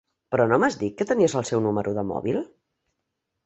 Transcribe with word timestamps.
Però 0.35 0.47
no 0.51 0.57
m'has 0.63 0.77
dit 0.83 0.95
que 1.01 1.07
tenies 1.11 1.37
el 1.43 1.47
seu 1.51 1.63
número 1.67 1.95
de 2.01 2.07
mòbil? 2.15 2.43